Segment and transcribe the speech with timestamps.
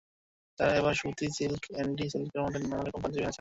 [0.59, 3.29] তাঁরা এবার সুতি, সিল্ক, অ্যান্ডি সিল্কের মধ্যে নানা রকম পাঞ্জাবি এনেছেন।